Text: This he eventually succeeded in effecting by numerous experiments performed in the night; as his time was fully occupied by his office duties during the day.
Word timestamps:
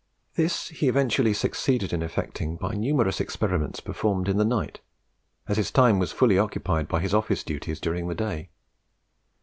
This 0.33 0.69
he 0.69 0.87
eventually 0.87 1.31
succeeded 1.31 1.93
in 1.93 2.01
effecting 2.01 2.55
by 2.55 2.73
numerous 2.73 3.19
experiments 3.21 3.79
performed 3.79 4.27
in 4.27 4.37
the 4.37 4.43
night; 4.43 4.79
as 5.47 5.57
his 5.57 5.69
time 5.69 5.99
was 5.99 6.11
fully 6.11 6.39
occupied 6.39 6.87
by 6.87 7.01
his 7.01 7.13
office 7.13 7.43
duties 7.43 7.79
during 7.79 8.07
the 8.07 8.15
day. 8.15 8.49